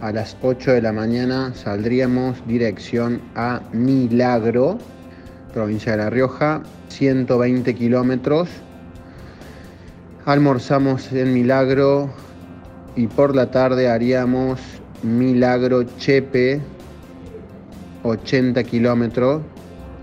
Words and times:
a 0.00 0.12
las 0.12 0.36
8 0.42 0.74
de 0.74 0.82
la 0.82 0.92
mañana 0.92 1.52
saldríamos 1.56 2.36
dirección 2.46 3.20
a 3.34 3.62
Milagro, 3.72 4.78
provincia 5.54 5.92
de 5.92 5.98
La 5.98 6.10
Rioja, 6.10 6.62
120 6.88 7.74
kilómetros. 7.76 8.48
Almorzamos 10.26 11.12
en 11.12 11.32
Milagro 11.32 12.10
y 12.96 13.06
por 13.06 13.36
la 13.36 13.50
tarde 13.52 13.88
haríamos 13.88 14.60
Milagro 15.04 15.84
Chepe, 15.98 16.60
80 18.02 18.64
kilómetros. 18.64 19.42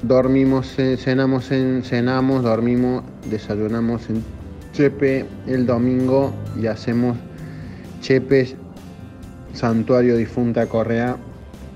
Dormimos, 0.03 0.75
cenamos 0.97 1.51
en, 1.51 1.83
cenamos, 1.83 2.43
dormimos, 2.43 3.03
desayunamos 3.29 4.09
en 4.09 4.23
Chepe 4.71 5.25
el 5.47 5.65
domingo 5.65 6.33
y 6.59 6.67
hacemos 6.67 7.17
Chepe 7.99 8.55
Santuario 9.53 10.15
Difunta 10.15 10.65
Correa, 10.65 11.17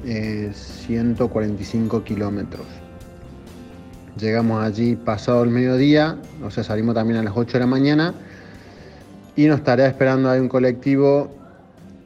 145 0.06 2.04
kilómetros. 2.04 2.85
Llegamos 4.20 4.64
allí 4.64 4.96
pasado 4.96 5.44
el 5.44 5.50
mediodía, 5.50 6.18
o 6.44 6.50
sea, 6.50 6.64
salimos 6.64 6.96
también 6.96 7.20
a 7.20 7.24
las 7.24 7.34
8 7.36 7.54
de 7.54 7.60
la 7.60 7.68
mañana 7.68 8.14
y 9.36 9.48
nos 9.48 9.58
estará 9.58 9.86
esperando 9.88 10.30
ahí 10.30 10.40
un 10.40 10.48
colectivo 10.48 11.36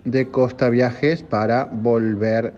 de 0.06 0.28
Costa 0.30 0.70
Viajes 0.70 1.22
para 1.22 1.66
volver 1.66 2.54